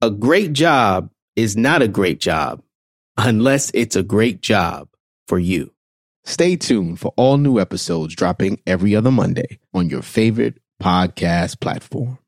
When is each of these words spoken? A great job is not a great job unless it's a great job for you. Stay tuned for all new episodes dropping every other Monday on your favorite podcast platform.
A 0.00 0.12
great 0.12 0.52
job 0.52 1.10
is 1.34 1.56
not 1.56 1.82
a 1.82 1.88
great 1.88 2.20
job 2.20 2.62
unless 3.16 3.72
it's 3.74 3.96
a 3.96 4.02
great 4.04 4.40
job 4.42 4.88
for 5.26 5.40
you. 5.40 5.72
Stay 6.24 6.54
tuned 6.54 7.00
for 7.00 7.12
all 7.16 7.36
new 7.36 7.58
episodes 7.58 8.14
dropping 8.14 8.60
every 8.64 8.94
other 8.94 9.10
Monday 9.10 9.58
on 9.74 9.90
your 9.90 10.02
favorite 10.02 10.60
podcast 10.80 11.58
platform. 11.58 12.18